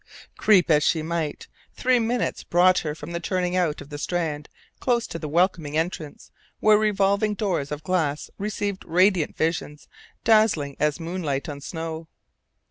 Creep 0.35 0.71
as 0.71 0.81
she 0.81 1.03
might, 1.03 1.47
three 1.75 1.99
minutes' 1.99 2.43
brought 2.43 2.79
her 2.79 2.95
from 2.95 3.11
the 3.11 3.19
turning 3.19 3.55
out 3.55 3.81
of 3.81 3.89
the 3.89 3.99
Strand 3.99 4.49
close 4.79 5.05
to 5.05 5.19
the 5.19 5.29
welcoming 5.29 5.77
entrance 5.77 6.31
where 6.59 6.75
revolving 6.75 7.35
doors 7.35 7.71
of 7.71 7.83
glass 7.83 8.27
received 8.39 8.83
radiant 8.85 9.37
visions 9.37 9.87
dazzling 10.23 10.75
as 10.79 10.99
moonlight 10.99 11.47
on 11.47 11.61
snow. 11.61 12.07